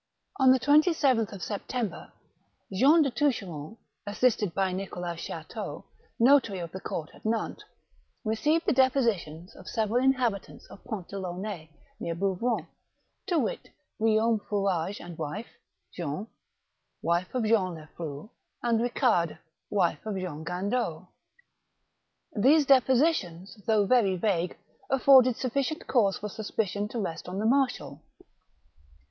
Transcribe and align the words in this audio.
On 0.39 0.51
the 0.51 0.59
27th 0.59 1.39
September, 1.43 2.11
Jean 2.73 3.03
de 3.03 3.11
Toucheronde, 3.11 3.77
assisted 4.07 4.51
by 4.51 4.71
Nicolas 4.73 5.19
Chateau, 5.19 5.85
notary 6.19 6.57
of 6.57 6.71
the 6.71 6.79
court 6.79 7.11
at 7.13 7.23
Nantes, 7.23 7.63
received 8.25 8.65
the 8.65 8.73
depositions 8.73 9.55
of 9.55 9.67
several 9.67 10.03
inhabitants 10.03 10.65
of 10.71 10.83
Pont 10.85 11.07
de 11.09 11.19
Launay, 11.19 11.69
near 11.99 12.15
Bouvron: 12.15 12.65
to 13.27 13.37
wit, 13.37 13.69
Guillaume 13.99 14.39
Fourage 14.49 14.99
and 14.99 15.19
wife; 15.19 15.45
Jeanne, 15.95 16.25
wife 17.03 17.35
of 17.35 17.43
Jean 17.43 17.75
Leflou; 17.75 18.31
and 18.63 18.79
Eicharde, 18.79 19.37
wife 19.69 20.03
of 20.07 20.15
Jean 20.17 20.43
Gandeau. 20.43 21.09
These 22.35 22.65
depositions, 22.65 23.55
though 23.67 23.85
very 23.85 24.17
vague, 24.17 24.57
afforded 24.89 25.35
suflBcient 25.35 25.85
cause 25.85 26.17
for 26.17 26.27
suspicion 26.29 26.87
to 26.87 26.97
rest 26.99 27.29
on 27.29 27.37
the 27.37 27.45
marshal. 27.45 28.01